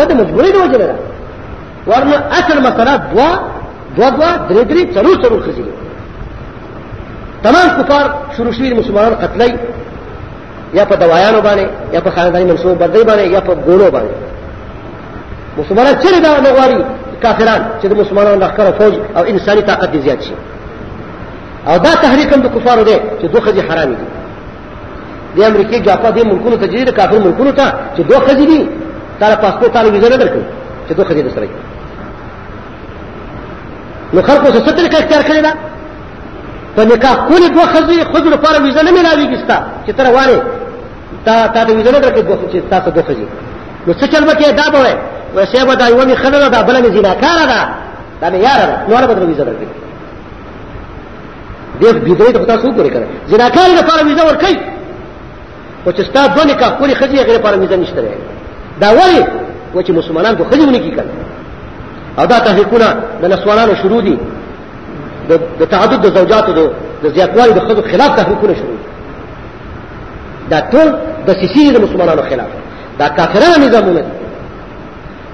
[0.00, 0.94] یو د مجبورۍ د وجه نه
[1.86, 3.38] ورنه اصل مسله دوا
[3.96, 5.64] دوا دوا درې درې څلور څلور خزي
[7.42, 9.54] تمام کفار شروع شوي مسلمانان قتلای
[10.74, 14.12] یا په دوايانو باندې یا په خانداني منصوب بدل باندې یا په ګولو باندې
[15.58, 16.84] مسلمانان چیرې دا نغواړي
[17.22, 20.32] کافران چې د مسلمانانو د ښکار فوج او انساني طاقت دي زیات شي
[21.66, 23.96] او دا تحریک هم د کفارو دی چې دوه خځې حرام دي
[25.36, 28.68] د امریکای جاپا دې ملکونو ته جوړ کافر ملکونو ته چې دوه خځې دي
[29.20, 30.42] تعالی پاسپورت تعالی ویزه نه درکړي
[30.88, 31.48] چې دوه خځې سره
[34.14, 35.52] نو خلکو څه طریقه اختیار کړی دا
[36.76, 40.42] په نکاح کولې دوه خځې خود لپاره ویزه نه ملاويږي ستا چې تر وانه
[41.24, 43.26] تا تا دې ویزه نه درکړي دوه چې تاسو دوه خځې
[43.86, 44.94] نو څه چل وکړي دا به وای
[45.36, 47.60] وسیبه دا یو می خلل دا بل می زیناکار دا
[48.30, 49.83] دا یار نو هغه به ویزه درکړي
[51.80, 54.56] دې بيدري ته تاسو وګورئ کړه جناکار لپاره ویزه ورکړي
[55.86, 58.02] او چې ستا دونه کا خپل خځې غیر لپاره ویزه نشته
[58.80, 59.24] دا وایي
[59.74, 61.04] و چې مسلمانان خو خځې ونکي کړه
[62.18, 64.18] او دا تحقیقونه د نسوانانو شروع دي
[65.60, 66.52] د تعدد د زوجاتو
[67.02, 68.86] د زیاتوالي د خځو خلاف تحقیقونه شروع دي
[70.50, 70.88] دا ټول
[71.26, 72.46] د سیسی د مسلمانانو خلاف
[72.98, 74.08] دا کافرانه نظامونه دي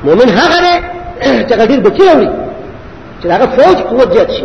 [0.05, 0.75] مؤمن هغه دی
[1.49, 2.29] چې غډیر بچی وي
[3.23, 4.45] چې هغه فوج قوت زیات شي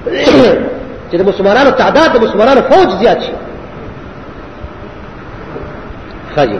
[1.10, 3.32] چې د مسلمانانو تعداد د مسلمانانو فوج زیات شي
[6.34, 6.58] خاجي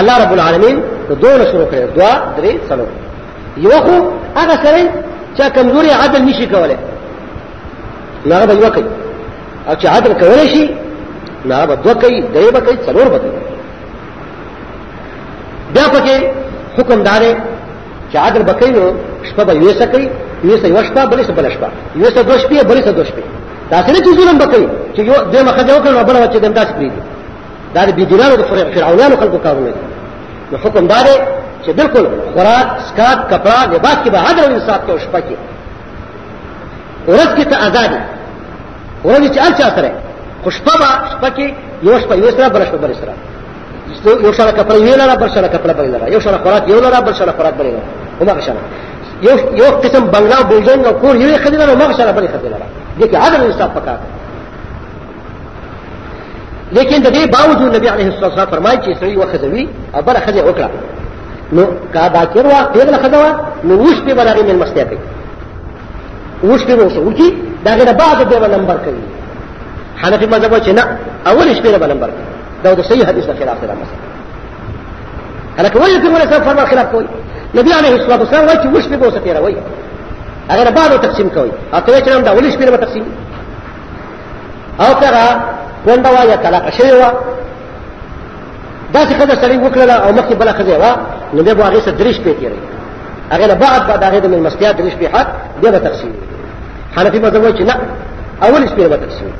[0.00, 0.76] الله رب العالمین
[1.08, 2.86] د دوه شروع کړي دعا درې سلو
[3.66, 3.96] یو خو
[4.40, 4.80] هغه سره
[5.36, 6.78] چې کمزوري عدل نشي کولای
[8.26, 8.88] نه هغه یو کوي
[9.68, 10.64] او چې عدل کولای شي
[11.48, 13.40] نه هغه دوه کوي درې به کوي څلور به کوي
[15.74, 16.16] بیا پکې
[16.78, 17.32] حکم دارې
[18.14, 18.86] چې عدل بکینو
[19.28, 20.08] شپه به یو سکی
[20.48, 21.68] یو سې وشتا بلې سې بلې شپه
[22.02, 23.22] یو سې دوش پی بلې سې دوش پی
[23.70, 24.62] دا څنګه چې ظلم بکې
[24.94, 27.00] چې یو دې مخه دا وکړو بل وخت دې انداز پری دي
[27.74, 28.42] دا دې بيدینانو د
[28.74, 29.80] فرعونانو خلکو کارونه دي
[30.52, 31.16] نو حکم دا دی
[31.66, 32.04] چې بالکل
[32.36, 35.36] خوراک سکاک کپڑا لباس کې به عدل او انصاف ته شپه کې
[37.12, 38.00] ورځ کې ته آزادي
[39.04, 39.92] ورځ چې ارچا سره
[40.44, 41.46] خوشپبا شپه کې
[41.88, 43.14] یو شپه یو سره بل شپه بل سره
[44.26, 47.00] یو شاله کپڑا یو لاره بل شاله کپڑا بل لاره یو شاله خوراک یو لاره
[47.00, 47.82] بل شاله خوراک بل لاره
[48.20, 48.56] هغه شان
[49.26, 52.58] یو یو قسم بنگلا بلډینګ او کور یوې خدای نه مغه شان بلې خدای نه
[53.06, 53.98] دغه عدم انصاف پکار
[56.72, 60.42] لیکن د دې باوجود نبی عليه الصلاه والسلام فرمایي چې سړي وخذوي او بل خدای
[60.42, 60.68] وکړه
[61.52, 63.32] نو کا دا چیر وخت دغه خدای
[63.64, 64.98] نو وش په بلاغي من مستیا کوي
[66.50, 67.34] وش په وسه وکی
[67.66, 69.02] داګه بعد به نمبر کوي
[70.02, 70.82] حنفي مذهب چې نه
[71.26, 72.26] اول شپه به نمبر کوي
[72.64, 74.02] دا د صحیح حدیث خلاف ده مثلا
[75.58, 77.06] هلکه ولې کومه سفر خلاف کوي
[77.54, 79.56] نبی علیه الصلاه والسلام وایي چې وش په اوسه تیروي
[80.50, 83.04] هغه نه بعد تقسیم کوي او ته چې دا ولې شپې تقسیم
[84.80, 85.26] او کړه
[85.86, 87.04] کونډه وایي طلاق شوی و
[88.94, 90.96] دا څه کده سړی وکړه او مخکې بل خځه و
[91.36, 92.58] نو به هغه سره درش په تیری
[93.32, 95.26] هغه نه بعد بعد هغه د مستیا درش په حق
[95.62, 96.12] دی به تقسیم
[96.96, 97.76] حنفي مذهب وایي چې نه
[98.42, 99.32] اول شپې به تقسیم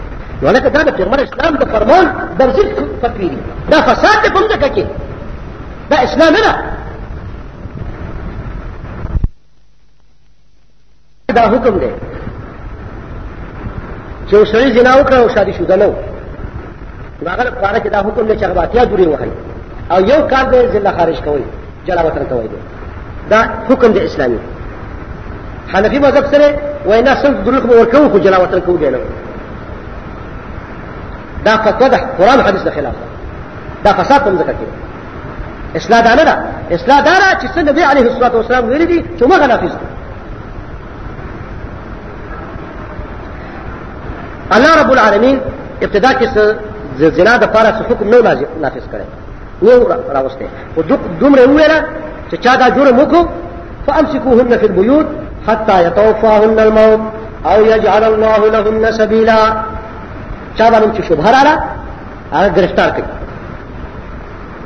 [0.42, 2.04] ولکه دا د پیغمبر اسلام د فرمان
[2.38, 3.38] د ضد تکفیری
[3.70, 4.82] دا فساد کوم ځکه کې
[5.90, 6.52] دا اسلام نه
[11.36, 11.88] دا حکم دی
[14.30, 15.90] چې سړی جنا وکړ او شادي شو نه نو
[17.28, 19.28] هغه لپاره چې دا حکم دی چې هغه اتیا دوری وهل
[19.92, 21.44] او یو کار دی ځله خارج کوي
[21.86, 22.56] جلا وطن کوي دی
[23.30, 24.38] دا حکم دی اسلامي
[25.72, 26.54] حنفي مذهب سره
[26.86, 28.98] وینا صرف دروغ به ورکوو خو جلا وطن کوو دی نه
[31.44, 32.94] دا فتوا ده قران حدیث د خلاف
[33.84, 36.38] دا فساد هم ذکر کړي اصلاح دا نه ده
[36.74, 39.93] اصلاح دا چې څنګه نبی عليه الصلاه والسلام ویلي دي چې موږ نافذ دي
[44.56, 45.36] الله رب العالمين
[45.82, 46.26] ابتدا کې
[47.00, 49.06] زلزلہ د پاره څه حکم نه لازم نافذ کړي
[49.62, 49.66] و
[50.16, 50.82] راوسته او
[51.22, 51.72] دومره ویل
[52.30, 53.22] چې چا دا جرم وکړو
[53.86, 55.06] فامسكوهن في البيوت
[55.48, 57.00] حتى يتوفاهن الموت
[57.46, 59.64] او يجعل الله لهن سبيلا
[60.58, 61.54] چا باندې چې شوبه رااله
[62.32, 63.06] هغه گرفتار کړي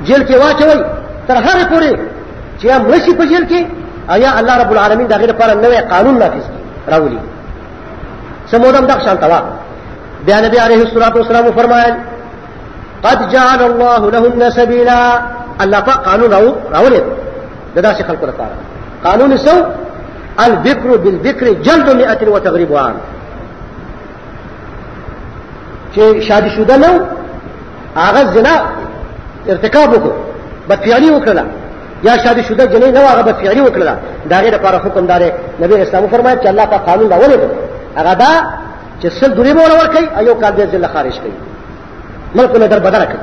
[0.07, 0.79] جیل کې واچوي
[1.29, 1.93] تر هغه پورې
[2.61, 3.61] چې مرشي په جیل کې
[4.15, 7.19] آیا الله رب العالمین دا غیر پر نوې قانون نافذ کړي راولي
[8.47, 9.41] سمودم دا شانتوا
[10.29, 11.93] بیا نبی علیہ الصلوۃ والسلام فرمائل
[13.07, 14.99] قد جعل الله لهن سبيلا
[15.63, 17.07] الله پاک قانون راو راولید
[17.77, 18.57] ددا شي خلق لپاره
[19.07, 19.55] قانون سو
[20.45, 22.95] البکر بالبکر جلد مئه وتغریب عام
[25.95, 26.93] چې شادي شوده نو
[28.03, 28.55] هغه زنا
[29.53, 30.15] ارتکاب وکړو
[30.69, 31.43] بدفعلی وکړه
[32.07, 33.91] یا شادي شوده جنې نه هغه بدفعلی وکړه
[34.31, 35.29] دا غیر لپاره حکم دار
[35.61, 37.41] نبی اسلام فرمایي چې الله پاک قانون راولید
[37.99, 38.33] هغه دا
[39.03, 41.33] چې سل دوری به ولور کوي یو کال دې ځل خارج کوي
[42.35, 43.19] ملک له در بدره کوي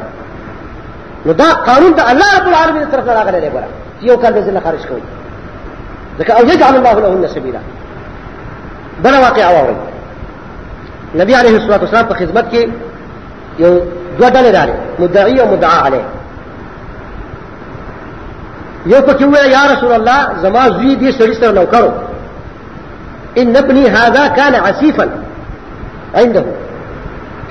[1.25, 3.67] نو دا قانون د الله رب العالمین طرف نه راغلی دی ګوره
[4.01, 5.01] چې یو کال دې ځل خارج کوي
[6.19, 7.59] ځکه او یجعل الله لهن سبیلا
[9.03, 9.75] بل واقع واوري
[11.15, 12.69] نبی علیه الصلاه والسلام په خدمت کې
[13.59, 13.79] یو
[14.19, 16.03] دوه ډلې راغلي مدعی او مدعا علیه
[18.85, 21.91] یو پکې وویل یا رسول الله زما زوی دې سړي سره نوکرو
[23.37, 25.09] ان ابني هذا كان عسيفا
[26.15, 26.45] عنده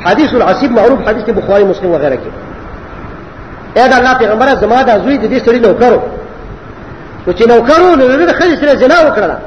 [0.04, 2.30] حدیث العصیب معروف حدیث د بخاری مسلم وغیرہ کې
[3.78, 6.00] اے دا الله پیغمبر زما د زوی د دې سړي نوکرو
[7.26, 9.38] نو چې نوکرو نو د خځې سره زنا وکړه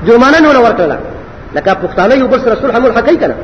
[0.06, 0.92] جرمانه نه ورکړل
[1.56, 3.34] لکه پښتانه یو بل سره صلح مول حقای کنه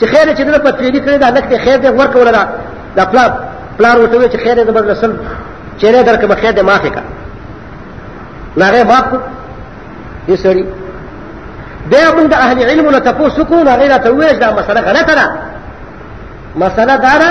[0.00, 2.48] چې خیر چې دغه پتریږي کړی دا لکه خیر دې ورکول را
[2.96, 3.36] دا پلا
[3.78, 5.12] پلا ورته چې خیر دې بدل سل
[5.78, 7.04] چیرې درکه به خیر دې معافي کړه
[8.56, 9.06] نغه معاف
[10.28, 10.64] دې سړی
[11.90, 15.14] بیا موږ د اهل علم نه تاسو کو نه غیره ته ویل دا مسله غلطه
[15.14, 15.26] ده
[16.56, 17.30] مسله دا ده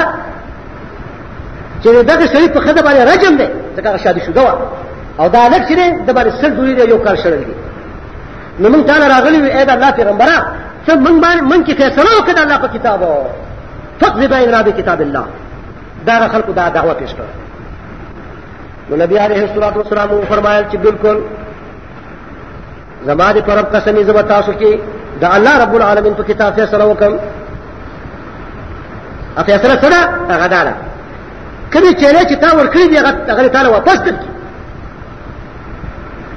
[1.83, 4.67] چې دغه شریف په خده باندې رجم دی ځکه شادي شوه
[5.19, 5.75] او دا لک چې
[6.07, 7.55] د باندې سر دوی دی یو کار شړل دی
[8.59, 10.37] نو موږ تعالی راغلی وي اې دا الله پیغمبره
[10.85, 13.15] ته موږ باندې موږ کې فیصله وکړه الله په کتابو
[13.99, 15.23] فقذ بین رب کتاب الله
[16.05, 17.29] دا خلکو دا دعوه پیش کړه
[18.89, 21.19] نو نبی عليه الصلاه والسلام فرمایل چې بالکل
[23.05, 24.79] زما دې پرب قسمې زما تاسو کې
[25.21, 27.13] دا الله رب العالمین په کتاب فیصله وکم
[29.37, 29.95] ا فیصله سره
[30.31, 30.73] هغه دا
[31.73, 34.27] کومې چیلې چې تا ورکړې دي هغه تعالی واپس درکړي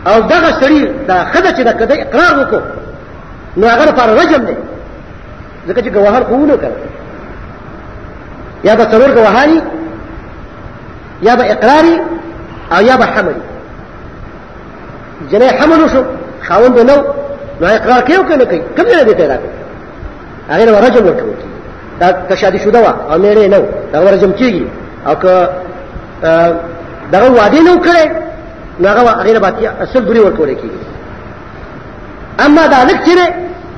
[0.06, 2.60] او دغه سړي دا خدای چې دا کده اقرار وکړو
[3.56, 4.56] نو هغه لپاره رجم دی
[5.68, 6.72] ځکه چې ګواهر خو نه کړ
[8.64, 9.62] یا به څلور ګواهانی
[11.22, 11.98] یا به اقراری
[12.76, 13.34] او یا به حمل
[15.32, 16.02] جنې حمل شو
[16.46, 16.92] خاوند نو
[17.60, 19.48] نو اقرار کوي او کنه کوي کوم ځای دی پیدا کوي
[20.50, 21.32] هغه رجم ورکوي
[22.00, 23.62] دا که شادي شوه وا او مېړه نو
[23.92, 24.66] دا رجم کیږي
[25.06, 25.48] او که
[27.12, 28.06] دغه وعده نو کړې
[28.80, 30.84] نو هغه هغه باندې اصل دوری ورکول کیږي
[32.44, 33.18] اما دا لک چې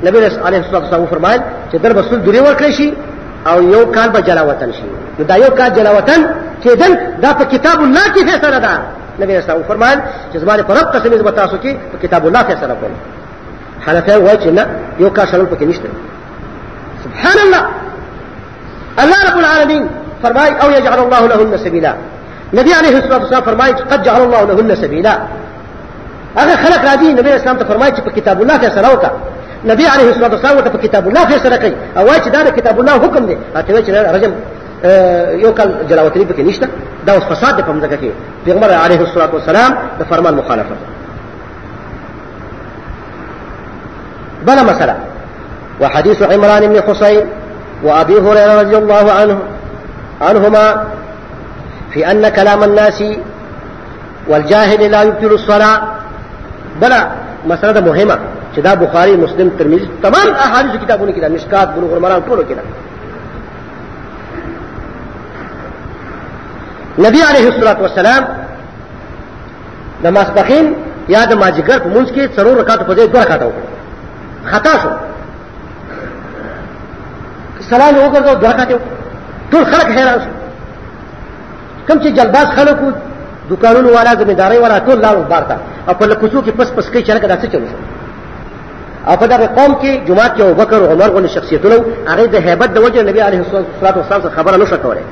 [0.07, 1.41] نبی رسول الله صلی الله علیه وسلم فرمایل
[1.72, 2.95] چې در بسل دوری ورکړي شي
[3.47, 4.83] او یو کال به جلا وطن شي
[5.18, 6.27] نو دا یو کال جلا وطن
[6.62, 8.68] چې دل دا په کتاب الله کې فیصله ده
[9.20, 9.99] نبی رسول الله فرمایل
[10.33, 12.91] چې زما په رب قسم دې تاسو کې په کتاب الله فیصله کوم
[13.87, 14.66] حنفیه وایي چې نه
[14.99, 15.89] یو کال شلول پکې نشته
[17.05, 17.66] سبحان الله
[18.99, 19.89] الله رب العالمین
[20.22, 21.94] فرمای او یجعل الله لهن سبیلا
[22.54, 25.12] نبی علیه الصلاه والسلام فرمای چې قد جعل الله لهن سبیلا
[26.36, 29.10] هغه خلق راځي نبی اسلام ته فرمای چې په کتاب الله فیصله وکړه
[29.64, 32.48] نبی علیه الصلاه والسلام ته په کتاب الله فیصله کوي او وای چې دا د
[32.56, 34.30] کتاب الله حکم دی اته چې رجم
[35.44, 36.68] یو کال جلاوطنی پکې نشته
[37.06, 40.74] دا اوس فساد دی په مځکه کې پیغمبر علیه الصلاه والسلام د فرمان مخالفه
[44.46, 44.94] بلا مسألة
[45.80, 47.26] وحديث عمران بن حسين
[47.84, 49.38] وأبي هريرة رضي الله عنه
[50.20, 50.84] عنهما
[51.92, 53.04] في أن كلام الناس
[54.28, 55.82] والجاهل لا يبطل الصلاة
[56.82, 57.10] بلا
[57.46, 58.18] مسألة مهمة
[58.56, 62.52] چې دا بخاري مسلم ترمذی تمام احادیث کتابونو کې دا مشکات بلوغ المرام ټولو کې
[62.52, 62.62] دا
[67.08, 68.24] نبی عليه الصلاه والسلام
[70.04, 70.72] د ماسپخین
[71.08, 74.90] یا د ماجیګر په منځ کې څلور رکعات په ځای دوه رکعات وکړ خطا شو
[77.70, 78.95] سلام وګرځاو دوه رکعات وکړ
[79.51, 80.30] ټول خلک حیران شو
[81.88, 82.90] کوم چې جلباز خلک وو
[83.51, 85.57] دکانونو والا زمینداري والا ټول لاړو بار ته
[85.88, 87.78] او په لکوسو کې پس پس کې چې لکه دا څه چلو شو
[89.11, 91.76] او په دغه قوم کې جماعت کې ابوبکر او عمر غوني شخصیتونه
[92.07, 95.03] هغه د هیبت د وجه نبی عليه الصلاه والسلام څخه خبره نشه کوله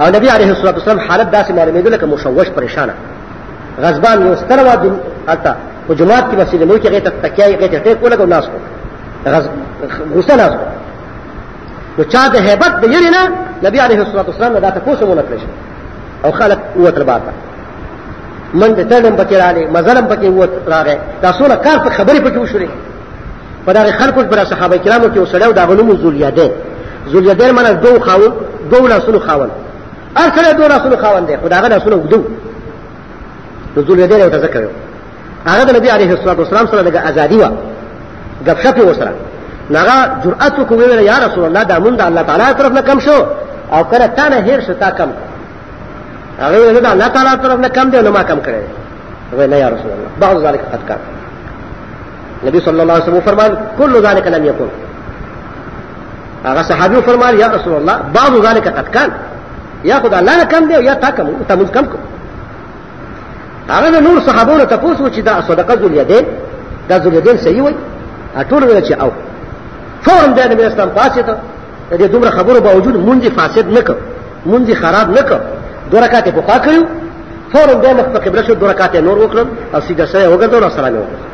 [0.00, 2.94] او نبی عليه الصلاه والسلام حالت داسې معلومېدل لکه مشوش پریشانه
[3.84, 4.84] غضبان یو ستر واد
[5.28, 5.52] حتی
[5.88, 10.52] په جماعت کې مسجد نو کې غیته تکیه غیته ټیک ولګو ناس کو غصه ناس
[10.58, 10.70] کو
[11.98, 13.22] نو چا د هیبت د یری نه
[13.66, 15.40] نبی عليه الصلاه والسلام دا تاسو مونږ کړی
[16.24, 17.32] او خلق قوت الباطه
[18.54, 22.38] من د تړم پکې راغلی مظلم پکې ووت راغی دا څونه کار په خبرې پکې
[22.38, 22.70] وشولې
[23.66, 26.50] په دغه خلکو پر صحابه کرامو کې وسړیو دا غنوم زولیاده
[27.08, 28.22] زولیاده معنی دوه خاو
[28.72, 29.50] دوه لاسونو خاون
[30.16, 32.16] هر سره دوه لاسونو خاون دی خدای هغه لاسونه وګدو
[33.76, 34.68] نو زولیاده یې ورته ذکر یو
[35.46, 37.46] هغه د نبی عليه الصلاه والسلام سره د ازادي و
[38.46, 39.12] غب شپې وسره
[39.78, 40.76] هغه جرأت وکړ
[41.10, 43.18] یا رسول الله دا مونږ د الله تعالی طرف نه کم شو
[43.72, 45.10] او کله تا نه هیر شو تا کم
[46.40, 48.62] هغه نه دا الله تعالی طرف نه کم دی نو ما کم کړی
[49.34, 50.98] هغه نه یا رسول الله بعض ذلك قد كان
[52.46, 54.68] نبی صلی الله علیه وسلم فرمایل کل ذلك لم يكن
[56.44, 59.10] هغه صحابي فرمایل یا رسول الله بعض ذلك قد كان
[59.84, 61.98] یا خدای الله نه کم دی یا تا کم تا مونږ کم کو
[63.70, 66.24] هغه نور صحابو ته تاسو چې دا صدقه ذل یدین
[66.88, 67.74] دا ذل یدین صحیح وای
[68.50, 69.10] ټول ویل چې او
[70.04, 71.34] فورا د نبی اسلام پاسې ته
[71.90, 73.94] د دې دومره خبرو باوجود مونږ فاسد نه کړ
[74.46, 75.40] مونږ خراب نه کړ
[75.90, 76.82] دوه رکعات په خوا کړو
[77.52, 80.70] فورا د مخ په قبله شو دوه رکعات نور وکړم او سیده سره وګرځول او
[80.70, 81.28] سلام وکړم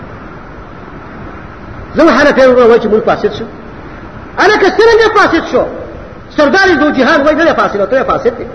[1.96, 3.44] زه حنفي وای چې مونږ فاسد شو
[4.44, 5.62] انا که څنګه فاسد شو
[6.36, 8.46] سردار دو جهان وای نه فاسد ته فاسد دی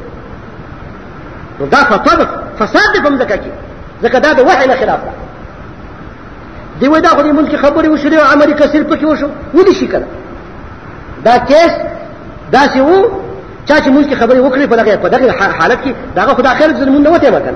[1.59, 2.25] نو دا فتوه
[2.59, 3.51] فساد په مدکه کې
[4.05, 5.09] ځکه دا د وحي نه خلاف ده
[6.81, 10.05] دی ودا خو دې ملک خبرې وشوې او عمل کثیر پکې وشو ولې شي کنه
[11.25, 11.71] دا کیس
[12.51, 13.05] دا چې وو
[13.65, 16.75] چا چې ملک خبرې وکړي په دغه په دغه حالت کې دا خو د اخرت
[16.75, 17.53] زمونږ نه وته وکړ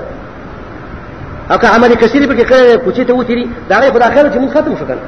[1.52, 4.84] او که عمل کثیر پکې کړي کوچې ته وتی دا په اخرت زمونږ ختم شو
[4.84, 5.02] کنه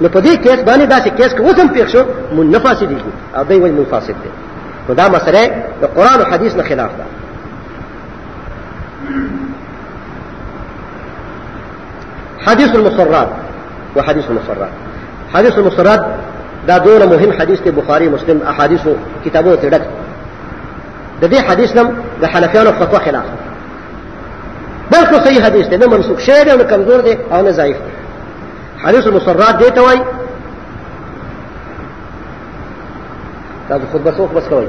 [0.00, 2.02] نو په دې کیس باندې دا چې کیس کې وسم پیښ شو
[2.32, 2.96] مون نفاسد دي
[3.36, 4.30] او دوی وایي منفاسد دي
[4.88, 7.04] نو دا مسله د قران او حدیث نه خلاف ده
[12.46, 13.28] حدیث المسرات
[13.96, 14.68] و حدیث المسرات
[15.34, 16.06] حدیث المسرات
[16.68, 19.82] دا دوه مهم حدیث دی بخاری مسلم احادیثو کتابو ته ډک
[21.22, 23.24] د دې حدیث نم د حنفیانو فتوا خلاف
[24.94, 27.76] بلکې صحیح حدیث دی نه منسوخ شوی دی او نه کمزور دی او نه ضعیف
[27.76, 27.92] دی
[28.84, 30.02] حدیث المسرات دی ته وایي
[33.68, 34.66] تاسو خود بس اوخ بس کوي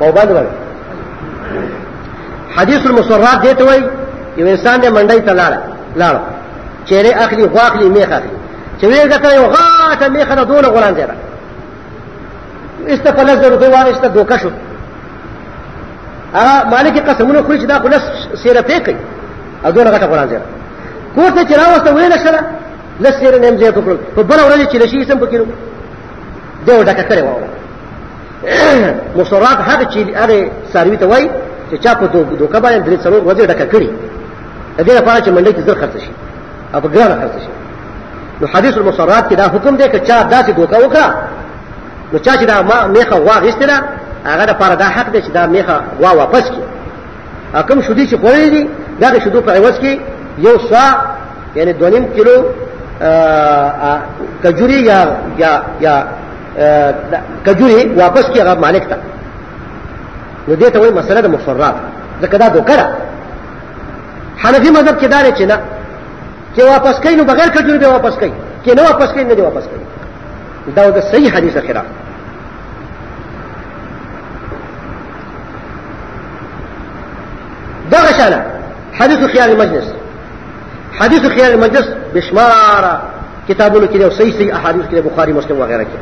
[0.00, 0.44] په باندې
[2.58, 3.82] حدیث المسرات دی ته وایي
[4.38, 5.52] یو انسان دې منډي ته لاړ
[6.00, 6.14] لاړ
[6.88, 8.32] چیرې اخلي غواخلي میخ اخلي
[8.80, 11.02] چې ویل دا یو غاټه میخ نه دونه غولان دی
[12.94, 14.50] استفلس درو دوه وانه دوکه شو
[16.34, 18.02] هغه مالک قسمونه خوري چې دا خلاص
[18.42, 18.96] سیره پې کوي
[19.66, 20.42] او دونه غټه قران زیره
[21.14, 22.40] کور ته چې راوسته ویل شله
[23.00, 25.36] لس سیره نیم زیات کړل په بل ورځ چې لشي سم پکې
[26.66, 27.48] دوه ډکه کړې وره
[29.18, 31.30] مصرات هغه چې هغه ساروي ته وای
[31.72, 32.04] چې چا په
[32.40, 33.88] دوکه باندې درې څلور ورځې ډکه کړي
[34.78, 36.12] د دې لپاره چې منډه کې زر خرڅ شي
[36.74, 37.52] او په ګرانه خرڅ شي
[38.40, 41.06] نو حدیث المصرات کې دا حکم دی چې چا داسې دوکا وکړه
[42.12, 43.76] نو چا چې دا ما میخه واغسته ده
[44.30, 46.64] هغه د پاره دا حق دی چې دا میخه وا واپس کړي
[47.58, 48.62] حکم شودي چې خوړې دي
[49.00, 49.92] دا د شودو په عوض کې
[50.46, 50.84] یو سا
[51.54, 52.36] یعنی 2.5 کیلو
[54.42, 54.98] کجوري یا
[55.42, 55.94] یا یا
[57.46, 58.96] کجوري واپس کې هغه مالک ته
[60.48, 61.74] نو دې ته وایي مسله د مصرات
[62.22, 62.86] ځکه دا دوکړه
[64.38, 65.62] حنفي مذهب کې دا نه چې نه
[66.56, 68.32] چې واپس کوي نو بغیر کجوري به واپس کوي
[68.66, 69.84] کې نه واپس کوي نه دی واپس کوي
[70.76, 71.84] دا د صحیح حدیث خلاف
[77.94, 78.42] دغه شانه
[79.00, 79.88] حدیث خیال مجلس
[81.00, 81.84] حدیث خیال مجلس
[82.14, 82.86] بشمار
[83.48, 85.98] کتابونو کې او صحیح صحیح احادیث کې بخاری مسلم وغیرہ کې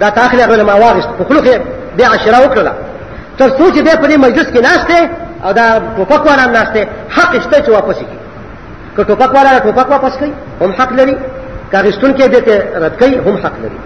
[0.00, 1.60] دا تاخله غوړه ما واغست په خلوخه
[1.98, 2.72] د عشره وکړه
[3.38, 5.10] تر څو چې په دې مجلس کې ناشته
[5.44, 8.06] او دا ټوپک والا ناشته حق شته چې واپس کی
[8.96, 11.16] که ټوپک والا ټوپک واپس کوي هم حق لري
[11.72, 13.78] کاغستون کې دته رد کوي هم حق لري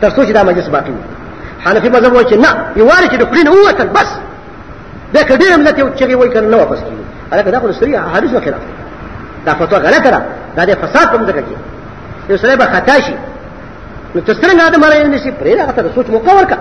[0.00, 1.00] تر څو چې دا مجلس باقی وي
[1.66, 4.06] حنفي مذهب وایي چې نه یوارې چې د کړین ووتل بس
[5.14, 8.30] دا کډیر ملت یو چې وایي کنه نه واپس کیږي الکه دا خو سریع حدیث
[8.30, 8.58] وکړه
[9.46, 10.22] دا فتوا غلطه ده
[10.56, 11.56] دا د فساد په مزګه کې
[12.28, 13.14] یو سره به خطا شي
[14.14, 16.56] نو ته څنګه ادم علی نه شي پرې راغته سوچ مو کور کا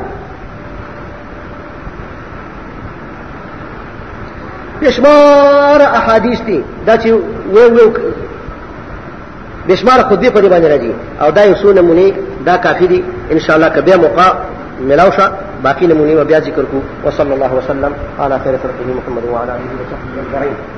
[4.81, 7.07] بشمار احادیث دي دا چې
[7.53, 7.93] و و
[9.67, 12.13] بشمار خود به په دې باندې راځي او دا یو څو نمونه
[12.45, 14.33] دا کافی دي ان شاء الله کبه موقع
[14.81, 15.31] ملاوشه
[15.63, 20.27] باقی نمونه بیا ذکر کو وصلی الله وسلم علی خیر خلقه محمد وعلى اله وصحبه
[20.29, 20.76] اجمعین